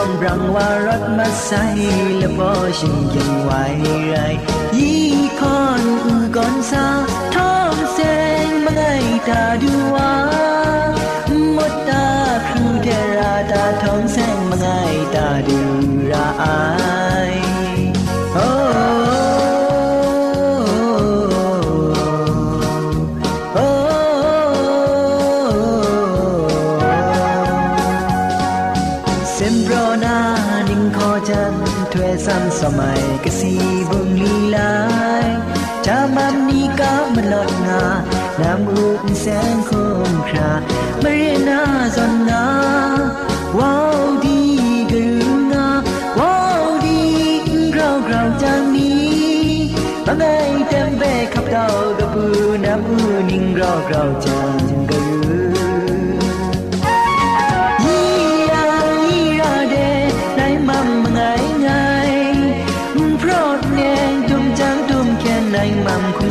[0.00, 1.64] ก้องรังว่ารถมาใส่
[2.16, 3.50] และพอฉันยังไหว
[4.08, 4.16] ไร
[4.78, 5.08] ยี่
[5.40, 6.86] คอนอือก่อนซา
[7.34, 8.00] ท้องแส
[8.46, 8.82] งมาไง
[9.28, 10.12] ตาดูว่า
[11.54, 12.06] หมดตา
[12.48, 12.88] ครูเท
[13.18, 14.66] ราตาท้องแสงมาไง
[15.14, 15.58] ตาดู
[16.10, 16.87] ราอา
[32.25, 33.53] สันสมัยกสี
[33.89, 34.73] บุงลีลา
[35.25, 35.27] ย
[35.85, 37.83] จามันนีกามลอดงา
[38.39, 39.71] นามอุนแสงค
[40.09, 40.53] งครา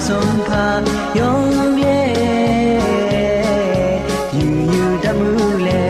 [0.07, 0.65] ဆုံးဖာ
[1.19, 1.37] ယုံ
[1.77, 1.99] ပြေ
[4.37, 5.33] ယူယူတမှု
[5.67, 5.87] လေ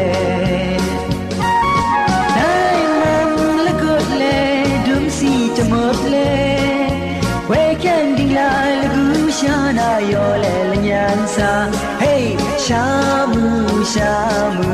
[2.38, 3.30] တိုင်းမန်
[3.66, 4.40] လကုတ်လေ
[4.88, 6.34] ဒုံစီချမတ်လေ
[7.50, 8.52] ဝေကန်ဒီလာ
[8.82, 9.06] လကူ
[9.40, 11.52] ရှာနာယောလေလညံစာ
[12.02, 12.26] hey
[12.66, 12.86] ရှာ
[13.32, 13.46] မှု
[13.94, 14.14] ရှာ
[14.58, 14.72] မှု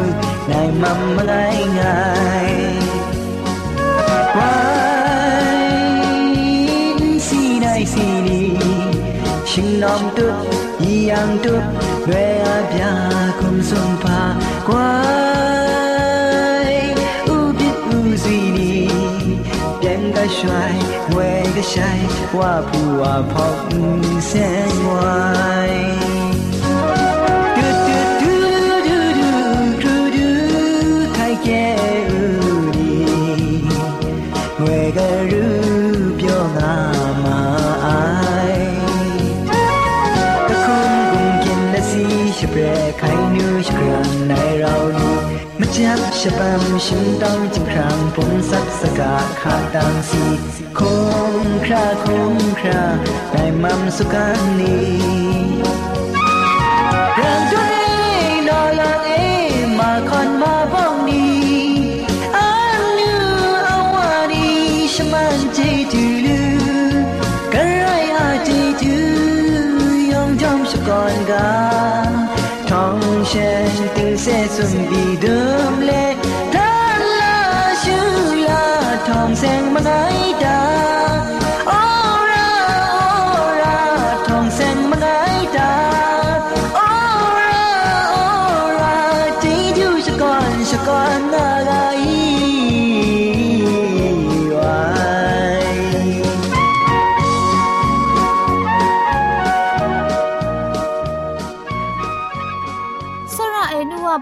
[0.50, 0.84] နိုင်မ
[1.16, 2.02] မနိုင်ငို
[2.44, 2.83] င်း
[9.56, 10.28] ရှင်နောင်တု
[10.92, 11.56] ဤယံတု
[12.08, 12.94] ရွယ်အပြာ
[13.40, 14.22] ကုံဆုံးပါ
[14.68, 14.92] ကွာ
[17.28, 18.74] ဥပိဥစီနီ
[19.80, 20.82] ပြန်ကရွှိုင်
[21.16, 22.06] ဝဲကဆိုင်
[22.36, 22.54] ဝါ
[46.28, 50.24] ฉบับฉันต้องจึงครางผมสักสกาขาดดังสี
[50.80, 50.82] ค
[51.32, 51.34] ง
[51.66, 52.84] คราคงครา
[53.32, 54.92] ได้มัมสุกันนี้
[57.20, 57.78] รังตัวเอ
[58.32, 59.12] งนอลังเอ
[59.80, 61.44] มาคอนมาบ้องนี้
[62.36, 62.50] อั
[62.82, 63.12] นนู
[63.68, 64.48] อาวานี
[64.94, 65.60] ชมันใจ
[65.92, 66.42] ดูลู
[67.54, 68.50] กระไรอาใจ
[68.82, 68.98] ดู
[70.12, 71.52] ยองจอมสกอนกา
[72.70, 72.98] ทอง
[73.28, 73.34] เช
[73.72, 75.40] นตึงเสสุนบีเดิ
[75.72, 75.94] มเล
[79.46, 79.92] แสงมาไง
[80.44, 80.62] ดา
[81.68, 81.72] โอ
[82.32, 83.80] ราโอรา
[84.28, 85.08] ทองแสงมาไง
[85.58, 85.74] ดา
[86.76, 86.80] โอ
[87.38, 87.56] รา
[88.10, 88.16] โอ
[88.80, 88.98] รา
[89.44, 91.72] จีจูชะกอนชะกอนนาไก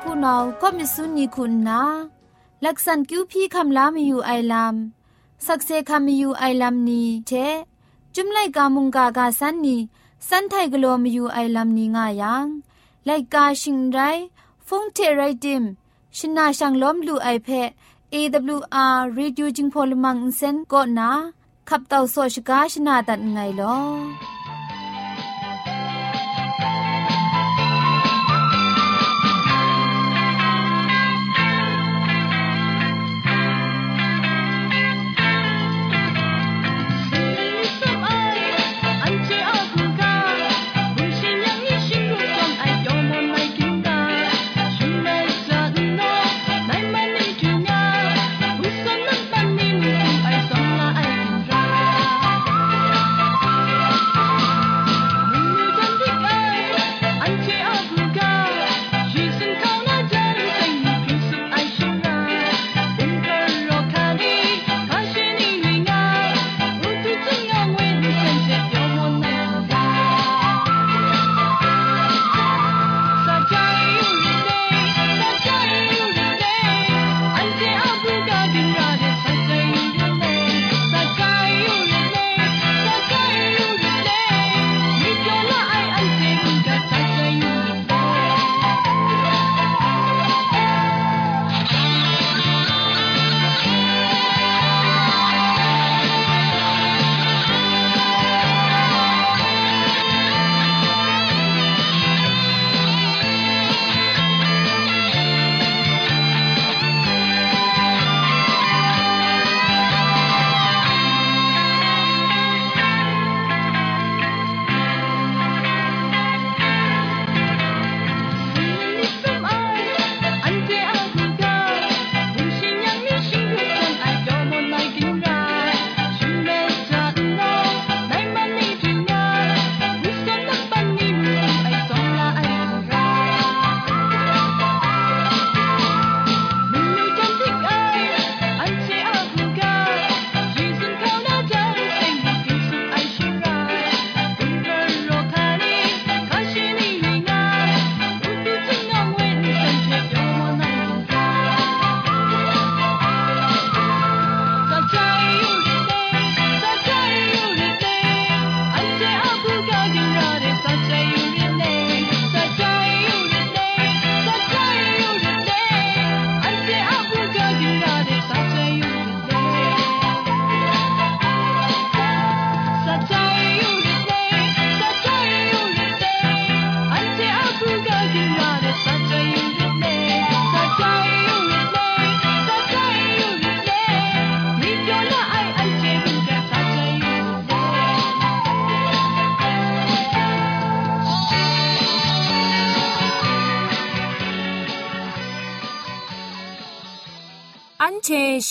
[0.04, 1.82] ผู้นาก็มิสุนีคุณนา
[2.66, 4.76] ลักษณคิวพี่คำลามีอยู่ไอลัม
[5.46, 7.32] สักเซคามีอยู่ไอลัมนีเช
[8.16, 9.78] จุมไลกามุงกากาสันนี
[10.28, 12.46] สันไทกโลมีอยู่ไอลัมนีง่ายัง
[13.06, 14.00] ไลกาชิงไร
[14.68, 15.64] ฟงเทไรดิม
[16.18, 17.70] ชินาชังล้อมลูไอเพะ
[18.14, 21.12] AWR Reducing Polymer Insen ก็นา
[21.70, 24.41] ขับเต่าโซชกาชนาตัดไงลออั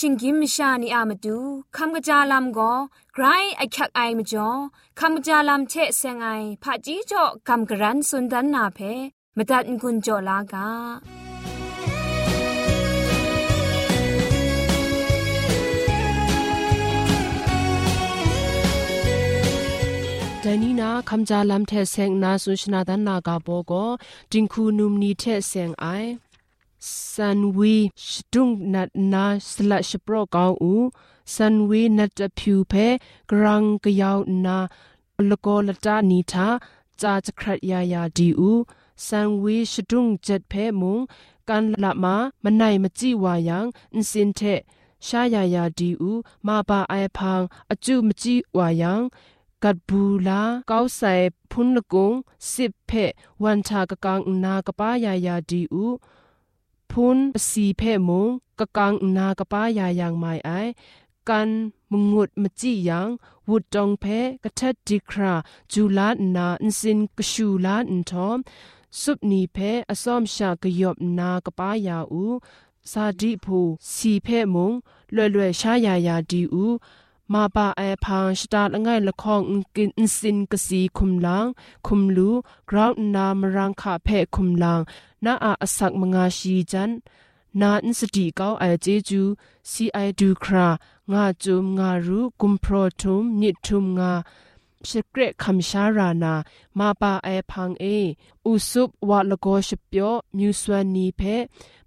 [0.06, 1.38] ิงกิมชานีอามาดู
[1.76, 2.72] คำกระจาลำก็
[3.14, 3.24] ไกร
[3.56, 4.48] ไอคักไอมาจ่อ
[4.98, 6.28] คำกระจาลำเชเซงไอ
[6.62, 8.78] ผาจีจ่อคำกระรันสุนดันนาเพ
[9.36, 10.68] มตัดกุญจ่อลากา
[20.42, 23.88] ဒိုင်နီနာခမ်ဂျာလမ်ထဲဆင်နာဆုရှနာဒန်နာကဘောကို
[24.32, 26.10] တင်ခုနုမနီထဲဆင်အိုင်
[27.13, 27.75] สันวี
[28.09, 30.73] ชดุงนัดนาสละชโปรกางอู
[31.35, 32.73] สันวีนัดผิวเพ
[33.29, 34.57] กรังกยาวนา
[35.29, 36.47] ลโกลตานีทา
[37.01, 38.51] จาจครัยายาดีอู
[39.07, 40.99] สันวีชดุงเจ็ดเพมุง
[41.49, 44.41] กันละมามันไหนมจีวายังอินสินเท
[45.05, 46.11] ชายายาดีอู
[46.47, 49.01] มาบาไอพังอจูมจีวายัง
[49.63, 51.13] กัดบูลาเกาใส่
[51.51, 52.11] พุนละกง
[52.51, 52.91] สิบเพ
[53.43, 55.85] วันชากะกังนากะป้ายายาดีอู
[56.91, 57.17] พุน
[57.49, 58.27] สีเพมุง
[58.59, 60.51] กะกังนากะป้ายายังไม่ไอ
[61.29, 61.49] กัน
[61.91, 63.07] มงุดมจียัง
[63.49, 64.05] วุดจองเพ
[64.43, 65.33] กะทัดดิครา
[65.71, 68.39] จูลานาอินสินกะชูลาอินทอม
[69.01, 69.57] สุบนีเพ
[69.89, 72.23] อซอมชากะยบนากะป้ายาอู
[72.91, 73.59] ซาดิพู
[73.93, 74.71] สีเพมุง
[75.13, 76.65] เล่เล่ชายายาดีอู
[77.32, 79.40] มาปาไอพังสตาร์ง่ายละคอง
[79.76, 81.46] กินสินกสีคุมลัง
[81.86, 82.30] คุมลู
[82.70, 84.80] กราวน์นามรังคาเพคุมลัง
[85.24, 86.90] นาอาอสักมงาชีจัน
[87.60, 89.22] นาอินสติเก้าไอเจจู
[89.70, 90.68] ซีไอดูครา
[91.12, 92.20] งาจุมงารู
[94.81, 96.33] กุมโพรทุมนิทุมงาชเกรคำชารานา
[96.79, 97.85] มาปาไอพังเอ
[98.45, 101.21] อุสุบวะลโกชเปียวมิวสวนีเพ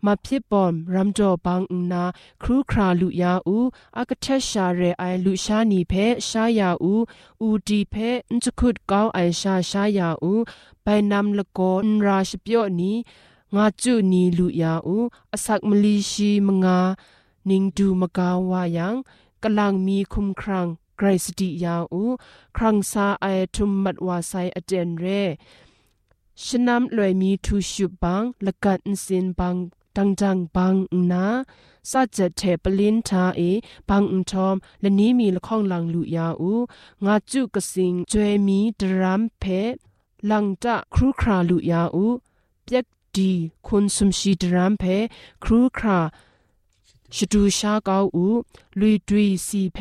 [0.04, 1.60] มาพิบอมรัมจอบัง
[1.92, 2.04] นา
[2.42, 3.58] ครูคราลุยาอู
[3.96, 5.92] อากเทชาเรไอลุชานีเพ
[6.28, 6.94] ชายาอู
[7.42, 7.94] อูดีเพ
[8.32, 10.34] นจคุดก้าวไอชาชายาอู
[10.82, 12.96] ไปนำลโกนราชเปียวนี้
[13.54, 14.96] งาจุนีลุยาอู
[15.32, 16.78] อสักมลีชีมงา
[17.48, 18.94] นิงดูมกาวายัง
[19.42, 22.02] กำลังมีคุมครัง ไกรสติยาอู
[22.56, 25.06] ครังซาไอทุมมัดวาไซอเจนเร
[26.44, 29.56] ชนำลอยมีทูชุบังละกัดสินบัง
[29.96, 30.74] ตังจังบัง
[31.10, 31.26] นา
[31.90, 33.40] สัจเทปลินทาเอ
[33.88, 36.52] บังอุทอมและนี้มีละข้องลังลุยาอู
[37.04, 39.44] งาจุกสิงจวยมีดรัมเพ
[40.30, 42.06] ลังจะครูคราลุยาอู
[42.64, 43.30] เปียกดี
[43.66, 44.84] คุณสมชีดรัมเพ
[45.44, 45.98] ครูครา
[47.14, 48.26] ชดูชาเกาอู
[48.78, 49.78] ลุยดุยสีเพ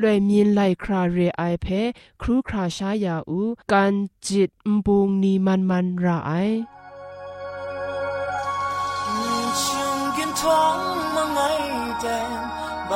[0.00, 1.80] လွယ်မြင်လိုက်ခရာရေအိုင်ဖဲ
[2.20, 3.94] ခရူခရာရှာယာဦးကန်
[4.26, 6.56] ဂျစ်မဘုံနီမန်မန်ရာအိုင်
[10.40, 10.78] ท้อง
[11.14, 11.38] มาไง
[12.00, 12.32] แดน
[12.88, 12.92] ใบ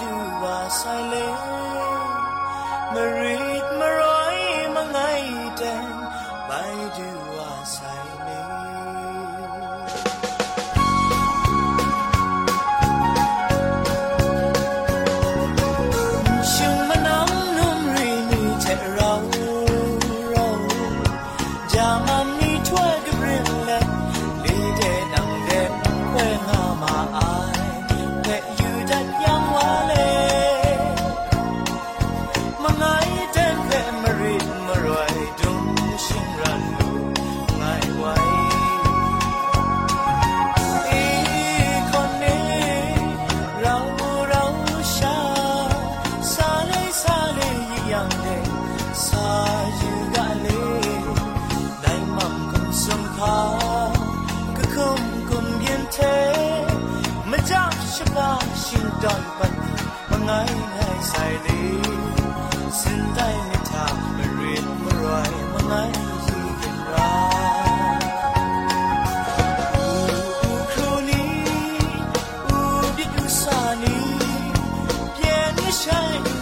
[0.00, 1.14] ดูว่าใส่เล
[2.92, 3.61] มารีดมาร้
[75.73, 76.32] shine.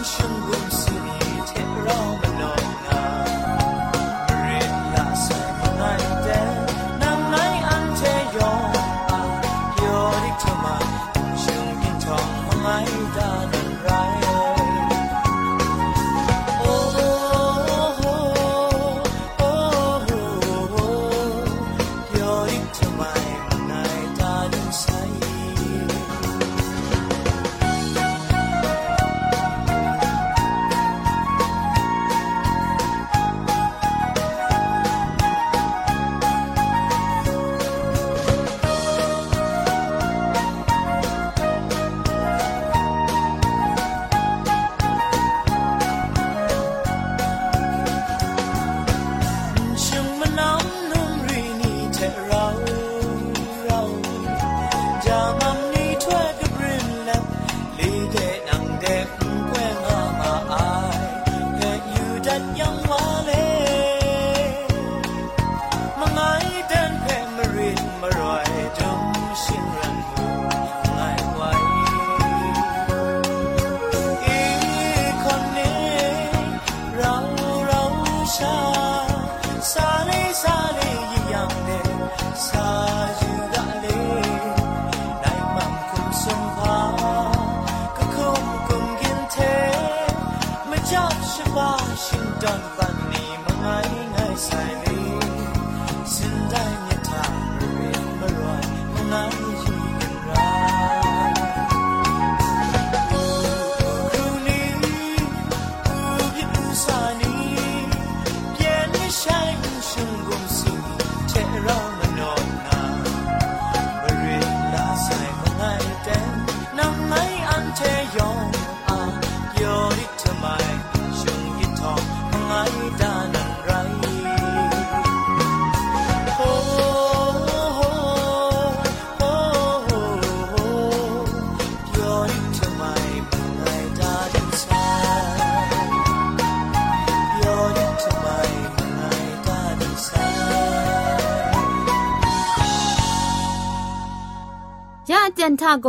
[145.41, 145.87] จันทาโก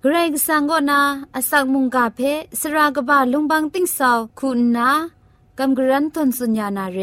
[0.00, 1.00] เกรงสังกนา
[1.34, 2.20] อสักมุงกาเพ
[2.60, 4.90] สรากบะลุงบังติ้งสาวคุณนา
[5.58, 7.00] กำกรันทนสุญญานาเร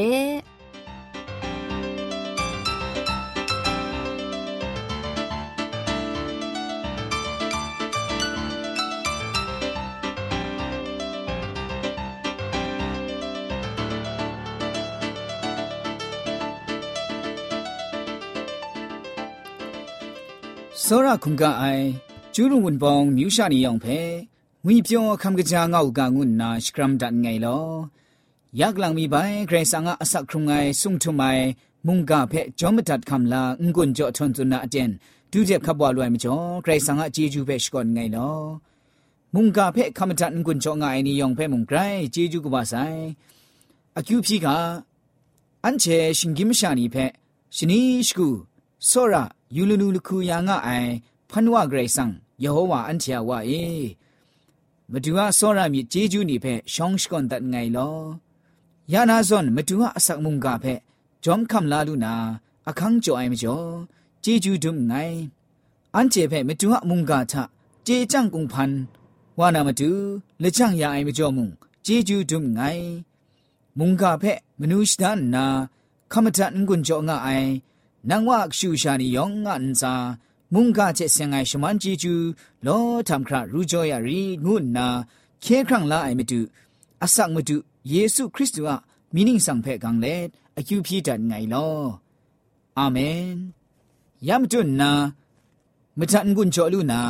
[20.88, 21.86] စောရခုံကအိုင်
[22.34, 23.98] ကျူးရုံဝန်ပောင်မြူရှာနေအောင်ဖဲ
[24.64, 27.66] ငွေပြောခမ်ကကြာငေါကငုနာစကရမ်ဒန်ငိုင်လော
[28.60, 31.44] ယက်လန်မီပိုင်ဂရေဆာငါအဆက်ခုံငိုင်ဆုံထုမိုင်
[31.86, 34.90] မုန်ကဖဲဂျောမတတ်ခမ်လာငွန်းကြောထွန်သွနာအတန်
[35.32, 38.36] ဒူးချက်ခပ်ပွားလွိုင်မကျော်ဂရေဆာငါအကြီးကျူးဖဲရှကွန်ငိုင်လော
[39.34, 43.00] မုန်ကဖဲခမ်တတ်ငွန်းကြောငိုင်နီယောင်ဖဲမုန်ဂရိုင်ကြီးကျူးကပါဆိုင်
[43.98, 44.46] အကျူဖြီက
[45.64, 47.04] အန်ချေရှင်ဂိမရှာနီဖဲ
[47.56, 48.28] ရှင်နီရှကူ
[48.90, 49.14] စောရ
[49.56, 50.90] ယူလူလူလခုယာငါအိုင်
[51.30, 53.62] ဖန်ဝဂရိဆန်ယေဟောဝါအန်ချာဝါအေ
[54.92, 57.96] မတူဟာစောရမြစ်ဂျေဂျူးနေဖဲရှောင်းရှကွန်တတ်ငိုင်လော
[58.92, 60.74] ယာနာဇွန်မတူဟာအဆက်မုန်ကဖဲ
[61.24, 62.14] ဂျုံခမ်လာလူနာ
[62.68, 63.68] အခန်းကြောအိုင်မကျော်
[64.24, 65.16] ဂျေဂျူးဒုံငိုင်
[65.94, 67.34] အန်ချေဖဲမတူဟာမုန်ကချ
[67.86, 68.72] ဂျေကြန့်ကုံဖန်
[69.38, 69.90] ဝါနာမတူ
[70.42, 71.52] လက်ချန့်ရအိုင်မကျော်မုန်
[71.86, 72.86] ဂျေဂျူးဒုံငိုင်
[73.78, 75.44] မုန်ကဖဲမနုရှဒန်နာ
[76.12, 77.50] ခမတန်ကွန်ကြောငါအိုင်
[78.08, 79.92] နန်ဝါရှူရှာနီယောင်ငါအန်စာ
[80.52, 82.14] မုန်ကချက်စင်ငိုင်ရှမန်ဂျီကျူ
[82.66, 84.86] လောထမ်ခရရူဂျောယာရီငုနာ
[85.44, 86.40] ခေခရန့်လာအိုင်မတူ
[87.04, 87.56] အဆက်မတူ
[87.92, 88.74] ယေရှုခရစ်တုအ
[89.14, 90.14] မီနင်းဆောင်ဖဲကန်လေ
[90.58, 91.76] အကျူဖြီတန်ငိုင်လော
[92.78, 93.24] အာမင်
[94.28, 94.90] ယမ်တွနာ
[95.98, 97.02] မတန်ကွန်ချောလူနာ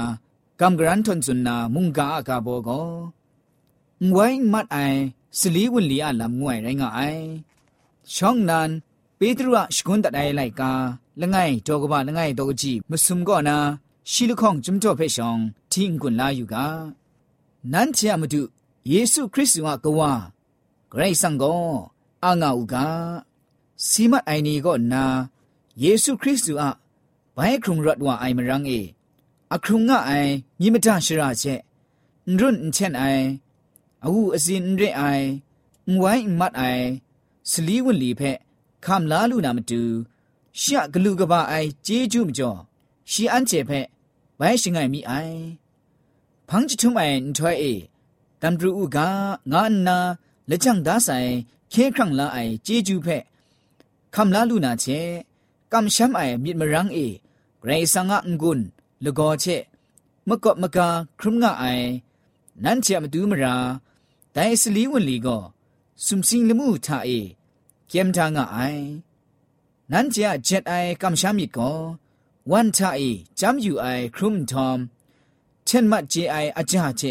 [0.61, 2.89] ကမ်ဂရန်ထွန်စွန်နာမုန်ကာအကာဘောကို
[4.11, 5.01] ငွိုင်းမတ်အိုင်
[5.39, 7.25] စလီဝန်လီအလမ်ငွိုင်ရိုင်းငါအိုင်
[8.15, 8.71] ရှောင်းနန်
[9.19, 10.71] ပေတရုရှကွန်တတိုင်လိုက်ကာ
[11.21, 13.57] လငိုင်တောကဘာလငိုင်တောကြည့်မစုံကောနာ
[14.11, 15.43] ရှီလခေါင်ဂျုံတော့ဖဲရှောင်း
[15.73, 16.55] တင်းကွန်လာယူက
[17.73, 18.41] နန်းချာမတု
[18.91, 20.13] ယေရှုခရစ်ဝါကဝါ
[20.91, 21.65] ဂရိတ်ဆန်ကို
[22.25, 22.75] အာငါဥက
[23.89, 25.05] စီမတ်အိုင်နီကိုနာ
[25.83, 26.65] ယေရှုခရစ်သူအ
[27.37, 28.81] ဘိုင်ခုံရတ်ဝါအိုင်မရန်းအေ
[29.55, 31.61] အခုငါအိုင်မြမတရှရာချက်
[32.39, 33.27] ရွန်းချန်အိုင်
[34.05, 35.27] အဝအစင်ရဲအိုင်
[35.91, 36.87] ငဝိုင်းမတ်အိုင်
[37.51, 38.39] စလီဝန်လီဖက်
[38.85, 39.81] ခမ်လာလူနာမတူ
[40.61, 42.59] ရှာဂလူကဘာအိုင်ဂျေဂျူမကျော်
[43.11, 43.87] ရှီအန်ချေဖက်
[44.39, 45.39] ဘိုင်းရှင်ငိုင်မီအိုင်
[46.49, 47.75] ဖန်းချီထုမိုင်ထွဲအေ
[48.41, 49.09] တမ်ဒရူဥကငါ
[49.71, 49.99] အနာ
[50.49, 51.31] လက်ချန်ဒါဆိုင်
[51.73, 53.23] ခဲခန့်လာအိုင်ဂျေဂျူဖက်
[54.15, 54.99] ခမ်လာလူနာချေ
[55.73, 57.07] ကမ်ရှမ်အိုင်မြစ်မရန်းအေ
[57.63, 58.65] ဂရေဆာငါငွန်း
[59.05, 59.57] လကောချေ
[60.29, 60.89] မကော့မကာ
[61.21, 61.89] ခရုမငါအိုင်
[62.65, 63.55] နန်ချေမတူးမရာ
[64.35, 65.43] ဒိုင်စလီဝန်လီကော
[66.05, 67.21] စုံစင်းလမှုထာအေ
[67.95, 69.07] กาครุมงะไอนั้น
[69.53, 71.73] เจมดูมราแต่สลีวันลีก็สุมสิงละมูทาเจ้ายนั้นจะเจ็ดไอกำชามิดก็
[72.51, 73.01] วันทาไอ
[73.39, 74.79] จำอยู่ไอครุมทอม
[75.65, 77.03] เช่นมัดเจไออาจาเจ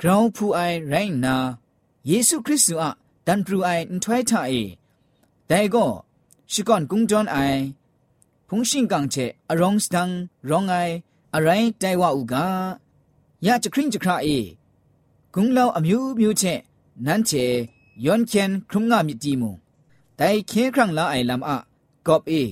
[0.00, 1.36] กราวผู้ไอไรงนา
[2.06, 2.90] เยซูคริสต์อะ
[3.26, 4.52] ดันปรูไอน์ถวยทาไอ
[5.46, 5.86] แต่ก็
[6.52, 7.36] ชิก่อนกุ้งจอนไอ
[8.48, 9.16] พงชิงกังเจ
[9.48, 10.08] อรองสตัง
[10.50, 10.74] รองไอ
[11.34, 12.46] อะไรใจว่าอุกา
[13.46, 14.28] ยาจะคริงจะคราเอ
[15.34, 16.42] กุงเล่าอมิวมิวเจ
[17.06, 17.32] นั้นเจ
[18.04, 19.50] ย้อนเคนครุมงามิตีมู
[20.20, 21.50] တိုင်ခဲခရံလာအိုင်လမ်အ
[22.06, 22.42] ကော့အေ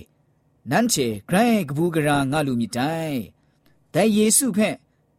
[0.70, 3.18] နန်းချေဂရိုင်းကဘူးကရာငါလူမြတိုင်
[3.94, 4.77] တိုင်ယေစုဖက်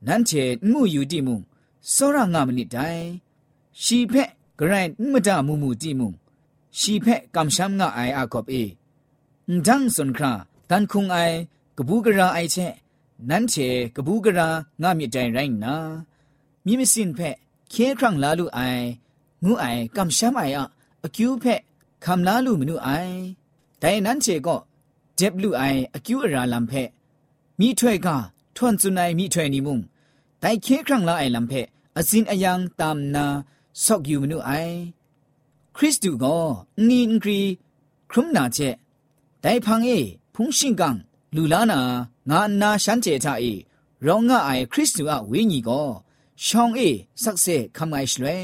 [0.08, 1.36] နန်းချေမှုယူတိမှု
[1.94, 3.04] စောရငါမနစ်တိုင်
[3.84, 4.30] ရှီဖက်
[4.60, 6.08] ဂရိုင်းမဒမှုမှုတိမှု
[6.80, 8.64] ရှီဖက်ကမ်ရှမ်ငါအိုင်အကော့အေ
[9.66, 10.32] ဒန်းစွန်ခရာ
[10.70, 11.38] တန်ခုံအိုင်
[11.78, 12.68] ကဘူးကရာအိုင်ချေ
[13.30, 14.48] နန်းချေကဘူးကရာ
[14.82, 15.76] ငါမြတိုင်ရိုင်းနာ
[16.66, 17.36] မိမစင်ဖက်
[17.74, 18.86] ခဲခရံလာလူအိုင်
[19.44, 20.56] ငူအိုင်ကမ်ရှမ်အိုင်
[21.06, 21.62] အကျူးဖက်
[22.05, 22.90] คำลาลูมนุไอ
[23.81, 24.57] แต่นั้นเชก็
[25.16, 25.62] เจ็บลูไอ
[25.95, 26.73] อคิวอราลัมเพ
[27.61, 28.16] มีถ้วยกา
[28.57, 29.79] ทวนสุนัยมีถ้วยนิมุง
[30.40, 31.53] แต่เคครั้งละไอลัมเพ
[31.97, 33.27] อสินอยังตามนา
[33.85, 34.51] ซอกอยู่มนุไอ
[35.77, 36.37] คริสต์ก็
[36.88, 37.40] นีนกรี
[38.11, 38.59] ครุมนาเจ
[39.40, 39.90] แต่พังเอ
[40.35, 40.95] พุงชิงกัง
[41.37, 41.81] ลูลานา
[42.31, 43.45] งานนาฉันเจทาเอ
[44.07, 45.83] ร้องง่ายคริสต์อะวิญญีก็
[46.47, 46.81] ช่องเอ
[47.23, 48.40] สักเซคำไงสวย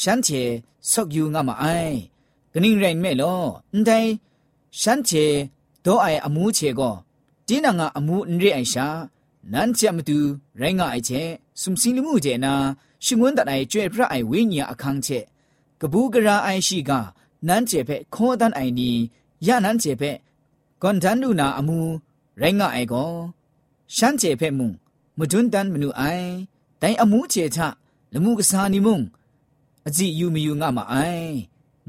[0.00, 0.42] ရှမ်းချေ
[0.90, 1.96] ဆော့ယူငါမအိုင်
[2.52, 4.10] ဂနင်းရိုင်မဲ့လောအန်တိုင်
[4.80, 5.24] ရှမ်းချေ
[5.84, 6.94] ဒေါ်အိုင်အမူးချေကော
[7.48, 8.86] တင်းနာငါအမူးအန်ရိအိုင်ရှာ
[9.52, 10.18] နန်းချမတူ
[10.60, 11.22] ရိုင်းငါအိုင်ချေ
[11.60, 12.54] စုံစင်းလူမှုကျေနာ
[13.04, 15.18] ရှင်ဝန်တတိုင်ကျွဲ့ဖရအိုင်ဝိညာအခန်းချေ
[15.80, 16.90] ကပူးကရာအိုင်ရှိက
[17.46, 18.90] နန်းချေဖက်ခေါ်တန်အိုင်နီ
[19.46, 20.16] ရနန်းချေဖက်
[20.80, 21.78] ဂွန်တန်ဒူနာအမူ
[22.40, 23.12] ရိုင်းငါအိုင်ကော
[23.96, 24.66] ရှမ်းချေဖက်မူ
[25.18, 26.28] မဒွန်းတန်မနူအိုင်
[26.82, 27.60] တိုင်အမှုချေချ
[28.14, 28.98] လမှုကစားနီမုံ
[29.88, 31.32] အကြည့်ယူမယူငါမအိုင်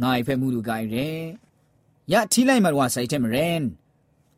[0.01, 1.09] ငါဖဲမှုလူကိုင်ရဲ
[2.11, 3.63] ယထီလိုက်မဝဆိုင်တဲ့မရင်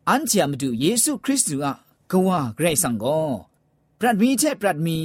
[0.08, 1.72] အန်ချာမတူယေရှုခရစ်တုအ
[2.12, 3.28] ကဝါဂရိတ်ဆန်ကို
[4.00, 4.98] ပရတ်မီတဲ့ပရတ်မီ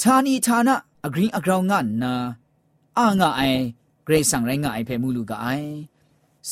[0.00, 0.70] ဌာနီဌာန
[1.06, 2.14] အဂရင်းအကောင်ငါနာ
[2.98, 3.62] အာငါအိုင်
[4.06, 5.70] ဂရိတ်ဆန်ရိုင်းငါအိုင်ဖဲမှုလူကအိုင်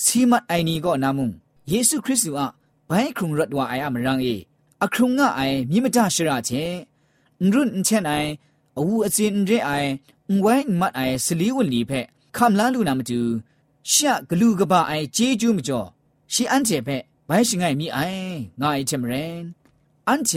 [0.01, 1.29] စီမတ်အိုင်နီကိုနာမုံ
[1.71, 2.45] ယေရှုခရစ်တုအ
[2.89, 4.35] ဘိုင်ခုံရတ်ဝါအိုင်အမရန်အေ
[4.85, 6.90] အခရုံငါအိုင်မြင့်မတရှရာချေရု
[7.55, 8.13] รุ่นเช่นไอ
[8.77, 9.71] อูอจินเรไอ
[10.41, 11.93] ไว้มัดไอสลีวนลีเพ
[12.37, 13.21] คำลาลูนามจู
[13.91, 15.81] ชะกลูกบะไอเจจูมจ่อ
[16.33, 16.89] ชีอันเจเพ
[17.27, 17.99] ไว้ชิงไอมีไอ
[18.61, 19.45] งายเทมเรน
[20.09, 20.31] อันเจ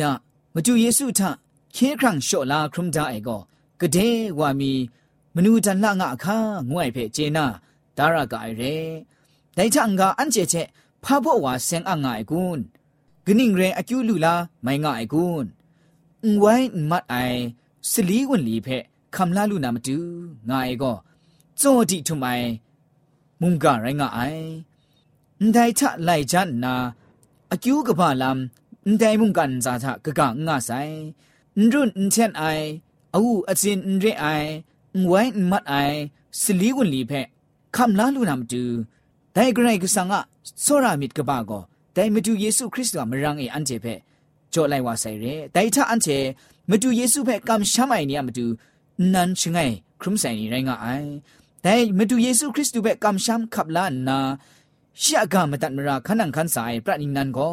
[0.54, 1.32] มาจูเยซูทะ
[1.74, 3.38] เคครั้งโชลาครุมดาไอก็
[3.80, 3.98] กระเด
[4.40, 4.72] วามี
[5.36, 6.38] มนูจันละงะคา
[6.70, 7.46] งวยเพเจนา
[7.98, 8.62] ดารากายเร
[9.56, 10.56] ไดจังกาอันเจเจ
[11.04, 12.60] พาบัววาเซงอ่างไอกุน
[13.26, 15.46] กนิ่งเรอคิวลูลาไม่งไอกุน
[16.28, 17.40] အဝိုင်းမတ်အိုင်
[17.92, 18.84] စလီဝင်လီဖက်
[19.16, 19.98] ခမလာလူနာမတူ
[20.50, 20.98] ငါအေကော
[21.62, 22.48] ဇောတိထုမိုင်
[23.42, 24.46] မုန်ကရိုင်းငါအိုင်
[25.40, 26.74] အန်တိုင်းချလိုက်ချန်နာ
[27.54, 28.40] အကျူးကပါလမ်
[28.86, 30.96] အန်တိုင်းမုန်ကန်ဇာသကကငါဆိုင်
[31.70, 32.66] ညွန်းအန်ချန်အိုင်
[33.16, 34.50] အူအစင်ရဲအိုင်
[35.10, 35.98] ဝိုင်းမတ်အိုင်
[36.42, 37.28] စလီဝင်လီဖက်
[37.76, 38.64] ခမလာလူနာမတူ
[39.36, 40.14] ဒိုင်ဂရိုက်ကဆန်က
[40.66, 41.64] စောရမစ်ကပါကော
[41.96, 44.00] ဒိုင်မတူယေရှုခရစ်တော်မရန်အေအန်ကျေဖက်
[47.13, 48.47] ซูเพกำช้ำไอเนี่ยมาดู
[49.15, 49.59] นันชงไง
[50.01, 50.89] ครุมใส่นี่ไรงะไอ
[51.63, 54.19] แต่มาดูเยซูคริสต์เพกำช้ำขับล้านนา
[55.01, 57.49] เชื่อกามาตัดมราขันังขันสายพระนิงนันก็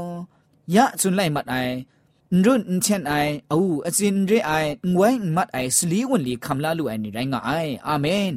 [0.76, 1.56] ยะจุนไลมัดไอ
[2.46, 3.14] รุ่นเช่นไอ
[3.50, 4.52] เอาอจินเรไอ
[4.96, 7.52] ไว้มัดไอสลีวันลีคำลาลูไอนี่ไรงะไอ
[7.88, 8.34] อาเมน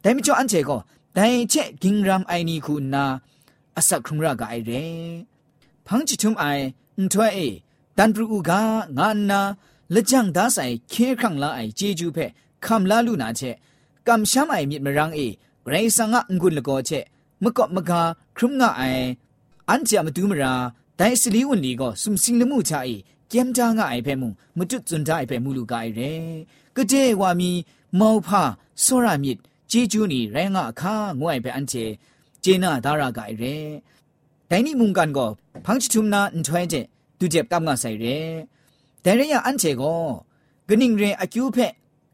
[0.00, 0.78] แต่ไม่จ่ออันเจก็
[1.14, 3.04] แต่เช่กิงรำไอนี่คุณนา
[3.78, 4.84] အဆက်ခုံရကအိုင်ရဲ
[5.86, 6.62] ဖန်းချီထုံအိုင်
[6.96, 7.48] အန်ထွဲအေ
[7.97, 8.51] တန်ဒရူက
[8.97, 9.41] ငါနာ
[9.93, 12.25] လက်ကြံသားဆိုင်ခဲခန့်လာအိုင်ဂျေဂျူဖဲ
[12.65, 13.55] ခမ်လာလူနာချက်
[14.07, 15.27] ကမ်ရှမ်အိုင်မြစ်မရန်းအေ
[15.65, 17.05] ဂရိဆန်ငါငုလကောချက်
[17.43, 18.01] မကော့မကာ
[18.37, 19.05] ခရုငါအိုင်
[19.69, 20.53] အန်ချာမတူးမရာ
[20.99, 22.95] ဒိုင်စလီဝန်လီကောစုံစင်းလမှုချအေ
[23.31, 26.11] ကမ်တာငါအိုင်ဖဲမှုမတွတ်ဇွန်တာအိုင်ဖဲမှုလူကအိုင်ရဲ
[26.75, 27.51] ကတဲ့ဝါမီ
[27.99, 28.43] မောဖာ
[28.83, 29.37] ဆောရမြစ်
[29.71, 31.85] ဂျေဂျူနီရိုင်းငါအခါငွိုင်ဖဲအန်ချေ
[32.43, 33.55] ဂျေနာဒါရာကအိုင်ရဲ
[34.49, 35.29] ဒိုင်နီမုန်ကန်ကော
[35.65, 36.85] ဖန့်ချီထုမနာအန်ထွဲချက်
[37.20, 38.06] อันถวยเจดูเจ็บกำงาใส่เร
[39.02, 39.96] แต่เรียอันเจก็
[40.68, 41.58] กนิ่งเรอคิวเพ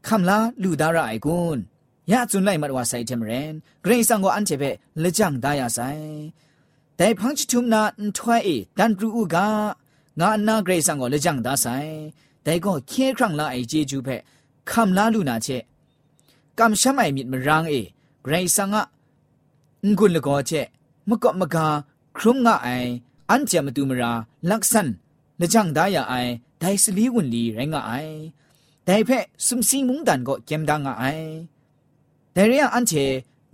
[0.07, 1.57] คำลาลูดาราไอกุน
[2.11, 4.63] ยาจุนไลมัดว่าใส่เทมเรนเกรงสังก็อันเจเพ
[5.03, 5.89] ละจังดายาใส่
[6.97, 9.47] แต่พังชุมนาอันถวยเอดันรูอูกา
[10.19, 11.77] งานาเกรงสังก็ละจังดาใส่
[12.43, 14.09] แต่ก็เคครั้งลาไอเจจูเพ
[14.69, 15.47] คำลาลูนาเช
[16.59, 17.73] กำช้ำไอมิดมรังเอ
[18.23, 18.83] เกรงสังอะ
[19.97, 20.51] งุนละก็เจ
[21.07, 21.67] มกะมกา
[22.17, 22.69] ครุมงะไอ
[23.30, 24.12] อันเจมตุมรา
[24.50, 24.88] ลักษัน
[25.40, 26.14] ละจังดายาไอ
[26.60, 27.92] ไดสลีวุนลีไรงาไอ
[28.84, 29.10] ไดเพ
[29.46, 31.04] ซุมซิมุงดันก็เจมดังไอ
[32.32, 32.92] ไดเรียอันเจ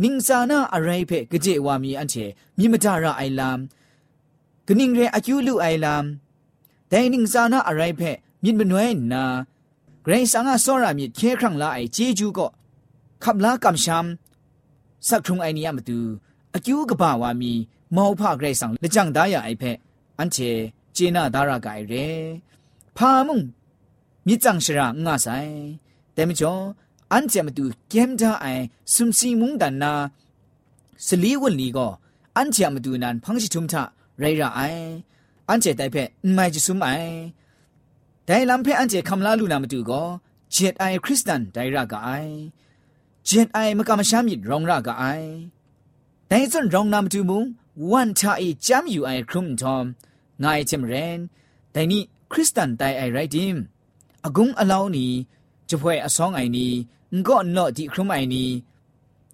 [0.03, 2.15] นิงซานาอะไรเพกเจวามีอันเจ
[2.59, 3.59] มีมจาราไอลาม
[4.67, 6.05] กนิงเรอายุลุไอลาม
[6.89, 8.03] ไดนิงซานาอะไรเพ
[8.45, 9.25] มินบนวยนา
[10.03, 12.47] เกรงสังอาสรามีเคครั้งละไอเจจูก็
[13.23, 14.07] ขับลากำชาม
[15.09, 15.99] สักทุงไอเนียมาดู
[16.55, 17.53] อายุกบ่าวามี
[17.97, 19.77] မောဖဂရိတ်ဆောင်လကြံဒါရအိဖက်
[20.19, 20.51] အန်ချေ
[20.97, 22.07] ဂျေနာဒါရဂိုင်ရဲ
[22.97, 23.39] ဖာမုံ
[24.27, 25.53] မြစ်ကြံရှရာငါဆိုင်
[26.17, 26.63] တဲမကျော်
[27.13, 29.93] အန်ချေမတူကင်ဒါအိုင်စုံစီမုံဒနာ
[31.07, 31.93] စလီဝန်လီကော
[32.37, 33.75] အန်ချေမတူနန်ဖန့်ချီထုံထ
[34.23, 34.85] ရိုင်ရအိုင်
[35.49, 37.11] အန်ချေတိုက်ဖက်မိုင်ဂျဆုမိုင်
[38.29, 40.09] ဒိုင်လမ်ဖက်အန်ချေခမလာလူနာမတူကော
[40.55, 42.31] ဂျက်အိုင်ခရစ်စတန်ဒိုင်ရဂိုင်
[43.29, 45.27] ဂျက်အိုင်မကမရှမ်းမြစ်ရောင်ရဂိုင်
[46.31, 47.41] ဒိုင်စန်ရောင်နာမတူမုံ
[47.92, 49.86] วันชาอีจำอยู่ไอครุมทอม
[50.44, 51.20] งายเชมเรน
[51.72, 53.58] แต่นี่คริสตันไตไอไรดิม
[54.26, 55.12] อกุงอลาวนี้
[55.70, 56.72] จะพวยอสองไอนี้
[57.28, 58.50] ก็นอที่ครุมไอนี้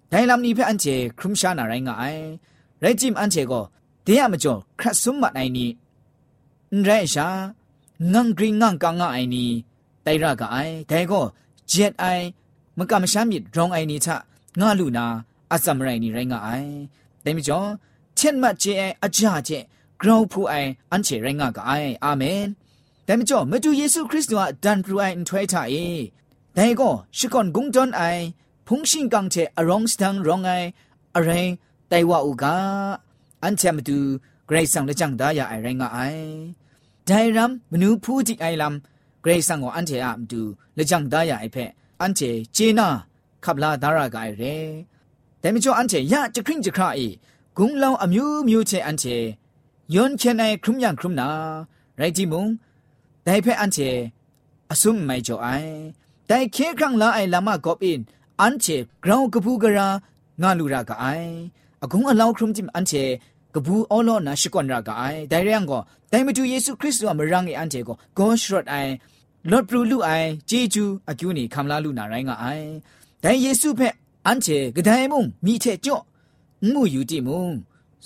[0.08, 0.86] แต่ลำนี้เพื่ออันเจ
[1.18, 2.16] ครุมชานาไรงาย
[2.80, 3.60] ไรจิมอันเจก็
[4.04, 5.70] เดียมจ่อครัสสมบัติไอนี้
[6.84, 7.28] ไรชา
[8.12, 9.50] งังกริงงังกังไอนี้
[10.02, 11.24] ไ တိုင်ရကအိုင်ဒဲကို
[11.70, 12.24] ဂျက်အိုင်
[12.78, 14.08] မကမရှာမြစ်ရောင်းအိုင်နီချ
[14.60, 15.06] ငါလူနာ
[15.52, 16.72] အစမရိုင်နီရိုင်းကအိုင်
[17.24, 17.68] တဲမကျော်
[18.17, 19.49] เช่นมาเจไออาจาเจ
[20.01, 20.53] กราวผู้ไอ
[20.91, 21.71] อันเชรงะกไอ
[22.03, 22.47] อาเมน
[23.03, 25.75] แต่ไม่จบมาดูเยซูคริสต์ว่าดันผู้ไออันถวยทาย
[26.53, 28.01] แต่ก็ชิคอนกุงจอนไอ
[28.67, 30.51] พุงชิงกังเชอรองสตังรองไอ
[31.15, 31.29] อะไร
[31.89, 32.55] แต่ว่าอุกา
[33.43, 33.99] อันเชมาดู
[34.47, 35.99] เกรซังและจังดายาไอแรงไอ
[37.05, 38.73] ไดรัมมนูผู้จิไอลัม
[39.21, 40.41] เกรซังของอันเชอามดู
[40.75, 42.21] และจังดายาไอเพะอันเช
[42.53, 42.87] เจนา
[43.43, 44.43] ขับลาดารากายเร
[45.39, 47.07] แต่ไม่จบอันเชยะจะครึ่งจะคราอี
[47.57, 49.15] ဂုံလောင်အမျိုးမျိုးချင်းအန်ချေ
[49.93, 51.27] ယွန်ချန်နိုင်ခရုမြန်ခရုနာ
[51.99, 52.45] ရိုက်တီမုံ
[53.25, 53.89] ဒိုင်ဖဲအန်ချေ
[54.71, 55.73] အစုမိုင်ကျော်အိုင်
[56.29, 57.97] ဒိုင်ခဲခန့်လာအိုင်လာမကော့ပင်
[58.39, 59.87] အန်ချေဂရောင်းကပူကရာ
[60.41, 61.31] ငါလူရာကအိုင်
[61.83, 63.03] အဂုံအလောင်းခရုမြန်အန်ချေ
[63.55, 68.91] ကဘူးအောလောနာရှိကွန်ရာကအိုင်ဒိုင်ရန်ကိုဒိုင်မတူယေရှုခရစ်တုအမရန်ငေအန်တေကိုဂေါ်ရှရော့အိုင်
[69.51, 72.67] လော့ပရူလူအိုင်ဂျေဂျူအကျူနီခမလာလူနာရိုင်းကအိုင်
[73.23, 73.93] ဒိုင်ယေရှုဖက်
[74.25, 76.03] အန်ချေဂဒိုင်မုံမိချေကြော့
[76.56, 77.50] รงะไอแต่เยซูเพ่อันเจกระไดมุงมีเทจ่องูอยู่ที่มุง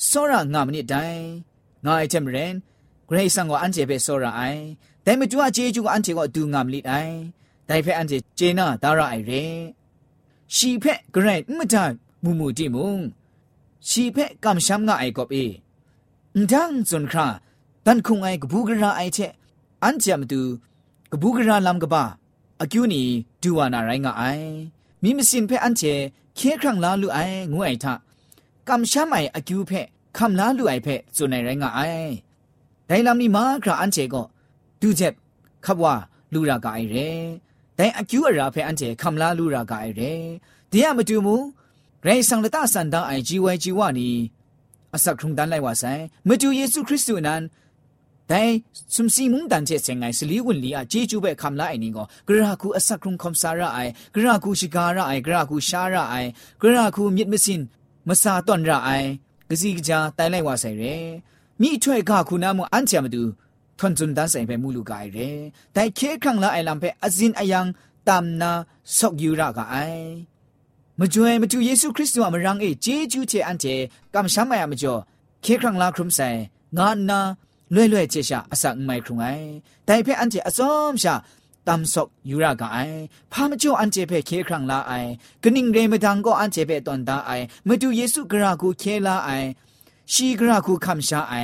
[0.04, 1.24] စောရငါမနစ်တိုင်း
[1.84, 2.52] ငါအချက်မရင်
[3.08, 4.62] ဂရိတ်ဆန်ကိုအန်ချေပဲစောရအိုင်
[5.04, 7.14] ဒိုင်မတူအချေကျူအန်ချေကိုအတူငါမလိအိုင်
[7.68, 9.42] ဒိုင်ဖက်အန်ချေဂျေနာဒါရအိုင်ရဲ
[10.54, 12.92] ရှီဖက်ဂရိတ်မတန်မူမူတိမုံ
[13.88, 15.42] ရှီဖက်ကမ်ရှမ်ငါအိုင်ကောပေ
[16.34, 17.26] အန်တန်ဇွန်ခရာ
[17.86, 19.32] တန်ခုံအိုင်ကဘူးဂရာအိုင်ချက်
[19.82, 20.40] အန်ချေမတူ
[21.12, 22.04] ကဘူးဂရာလမ်ကပါ
[22.62, 23.02] အကျူနီ
[23.42, 24.50] ဒူဝနာရိုင်းငါအိုင်
[25.02, 25.94] မိမစင်ဖက်အန်ချေ
[26.38, 27.86] ခေခရံလာလူအိုင်ငွအိုင်ထ
[28.67, 32.11] ကမ်ရှမ်းမိုင်အကျူဖက်ခမ်လာလူအိုင်ဖက်ဇွန်နိုင်ရိုင်းကအိုင်
[32.89, 34.25] ဒိုင်လမ်နီမာခရာအန်ချေကော
[34.81, 35.13] ဒူချက်
[35.65, 35.93] ခဘွာ
[36.33, 37.07] လူရာကအိုင်ရဲ
[37.77, 40.11] ဒိုင်အကျူအရာဖက်အန်ချေခမ်လာလူရာကအိုင်ရဲ
[40.71, 41.35] ဒီရမတူမူ
[42.05, 44.09] ရိုင်းဆောင်လတဆန်တာအိုင်ဂျီဝဲဂျီဝနီ
[44.95, 47.41] အစက်ခုံတန်လိုက်ဝဆိုင်မတူယေရှုခရစ်တုနန်
[48.31, 48.53] ဒိုင်
[48.95, 56.29] စုံစီမုန်တန်ချက်စငိုင်စလီဝန်လီအဂျေဂျူဘဲခမ်လာအိုင်နီကိုဂရခုအစက်ခုံခမ်ဆာရအိုင်ဂရခုရှိကာရအိုင်ဂရခုရှာရအိုင်
[56.61, 57.61] ဂရခုမြစ်မစင်
[58.07, 59.07] မစာတွန်ရအိုင်
[59.49, 60.95] ကစီကကြတိုင်လိုက်ဝဆိုင်ရဲ
[61.61, 63.21] မိအထွဲကခုနာမအန်ချမတူ
[63.77, 65.29] ထွန်ဇွန်တန်ဆိုင်ပဲမူလူကအိုင်ရဲ
[65.75, 67.59] တိုင်ခဲခန့်လာအိုင်လမ်ပဲအဇင်အယံ
[68.07, 68.51] တမ်နာ
[68.97, 70.05] ဆော့ယူရကအိုင်
[70.99, 73.75] မကြွယ်မတူယေရှုခရစ်တုအမရန်အေဂျေဂျူချေအန်တေ
[74.13, 75.01] ကမ်ရှမ်းမယမကျော်
[75.45, 76.39] ခဲခန့်လာခရုံဆိုင်
[76.77, 77.19] ငါနာ
[77.73, 79.47] လွဲ့လွဲ့ချေရှာအစအမိုင်ခုံအိုင်
[79.87, 81.13] တိုင်ဖဲအန်တေအစုံရှာ
[81.68, 82.78] ตามศกยูรากาไอ
[83.32, 84.92] พามาจ่ออันเจเพเคครั้งลาไอ
[85.42, 87.30] กนิ่งเรมดังก็อันเจเพตอนตาไอ
[87.66, 89.30] มาดูเยซูกรากูเคลาไอ
[90.12, 91.34] ชีกรากูคำชาไอ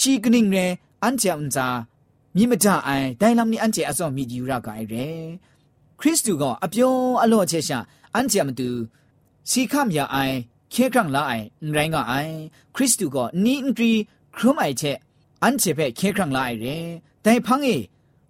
[0.00, 0.56] ชีกนิ่งเร
[1.02, 1.68] อันเจอันจา
[2.36, 4.96] มีมาจ่าไอได้ลำนี้อันเจอสอมียูรากาไอเร
[6.00, 7.78] คริสตูก็อเปียวอโลเชชา
[8.14, 8.70] อันเจมาดู
[9.50, 10.16] ชีคำยาไอ
[10.70, 11.32] เคครั้งลาไอ
[11.72, 12.14] ไรงาไอ
[12.74, 13.92] คริสตูก็นี่อันกรี
[14.36, 14.82] ครุมไอเช
[15.42, 16.66] อันเจเพเคครั้งลาไอเร
[17.22, 17.68] แต่พังเอ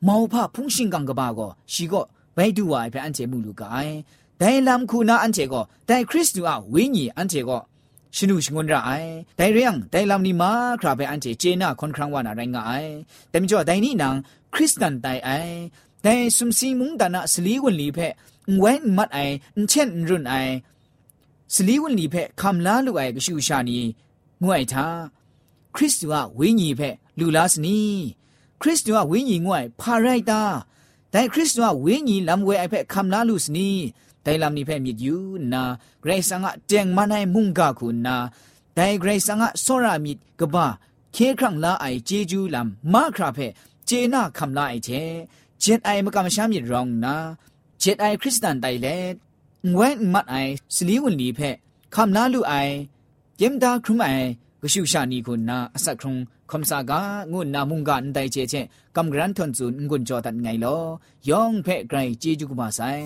[0.07, 3.93] မောဖဖုန်ရှင်ကန်ကဘာကိုရှီကိုဘိုင်ဒူဝိုင်ဖအန်ချေမူလူကိုင်
[4.41, 7.61] ဒိုင်လမ်ခုနာအန်ချေကိုဒိုင်ခရစ်တူအဝိညာဉ်အန်ချေကို
[8.15, 12.93] ရှင်နုရှင်ကွန်ရာအိုင်ဒိုင်ရယံဒိုင်လမ်နီမာခရာဘဲအန်ချေဂျေနာခွန်ခရံဝနာရိုင်းငါအိုင်
[13.33, 14.15] တမကျော်ဒိုင်နီနန်
[14.53, 15.55] ခရစ်တန်တိုင်အိုင်
[16.05, 18.07] ဒိုင်ဆုမ်စီမုန်ဒနာစလီဝန်လီဖဲ
[18.61, 20.53] ဝဲမတ်အိုင်အန်ချန်ရွန်အိုင်
[21.55, 23.79] စလီဝန်လီဖဲခမ်လာလူအိုင်ကရှူရှာနီ
[24.43, 24.85] ငွိုင်သာ
[25.75, 27.77] ခရစ်တူအဝိညာဉ်ဖဲလူလာစနီ
[28.61, 30.41] ခရစ်တုကဝိညာဉ်ငွိုင်ဖာရိုက်တာ
[31.13, 33.69] ဒိုင်ခရစ်တုကဝိညာဉ်လမ်ဝဲအဖက်ခမ်လာလူစနီ
[34.25, 35.15] ဒိုင်လမ်နိဖက်မြစ်ယူ
[35.51, 35.63] နာ
[36.03, 38.15] ဂရိတ်ဆန်ကတန်မနိုင်မုန်ကခုနာ
[38.77, 40.65] ဒိုင်ဂရိတ်ဆန်ကဆောရမြစ်ကဘာ
[41.15, 43.51] ခေခရံလာအိုင်ဂျေဂျူလမ်မာခရာဖက်
[43.89, 45.01] ဂျေနာခမ်လာအိုင်ချေ
[45.63, 47.15] ဂျင်အိုင်မကမရှာမြစ်ရောင်းနာ
[47.81, 48.97] ဂျင်အိုင်ခရစ်စတန်တိုင်လေ
[49.73, 51.55] ငွဲ့မတ်အိုင်စလီဝန်လီဖက်
[51.95, 52.73] ခမ်လာလူအိုင်
[53.41, 54.25] ယမ်ဒါခရုမိုင်
[54.61, 56.13] ကရှုရှာနီကိုနာအဆက်ခုံ
[56.51, 56.91] ခမ်စာက
[57.31, 58.61] ငုနာမုန်ကန်တိုင်ချေချေ
[58.95, 60.81] ကမ်ဂရန်ထွန်ဇွန်ငွန်ကြောတန်ငိုင်လော
[61.29, 63.05] ယောင်ဖဲ့ဂရိုင်ជីဂျူကမဆိုင်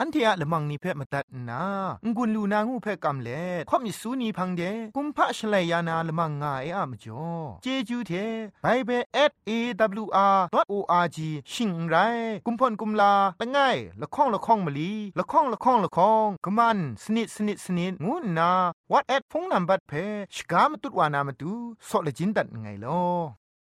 [0.00, 1.62] อันเทียละมังนิเพ่มาตัดนา
[2.16, 4.62] งุนลูนางูเพ่กำเล่ข่อมิสูนีพังเด
[4.96, 7.26] กุมพะชเลยานาละมังงาเออะมจ่อ
[7.62, 8.12] เจจูเท
[8.62, 8.90] ไปเบ
[9.30, 9.50] สเอ
[10.04, 11.96] วอาร์ดอทโออาร์จิชิงไร
[12.46, 18.50] กุมพ่นกุมลาละง่ายละข้องละข้องมะลีละข้องละข้องละข้องกะมันสนิดสนิดสนิดงูนา
[18.92, 19.92] วอทแอทโฟนนัมเบอร์เพ
[20.34, 21.52] ชกามตุดวานามตุ
[21.88, 23.37] ซอเลจินดัดไงลอ